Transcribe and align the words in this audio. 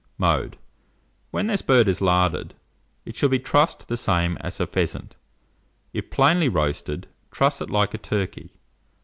Mode. 0.17 0.57
When 1.29 1.45
this 1.45 1.61
bird 1.61 1.87
is 1.87 2.01
larded, 2.01 2.55
it 3.05 3.15
should 3.15 3.29
be 3.29 3.37
trussed 3.37 3.85
the 3.87 3.95
same 3.95 4.35
as 4.39 4.59
a 4.59 4.65
pheasant; 4.65 5.15
if 5.93 6.09
plainly 6.09 6.49
roasted, 6.49 7.05
truss 7.29 7.61
it 7.61 7.69
like 7.69 7.93
a 7.93 7.99
turkey. 7.99 8.49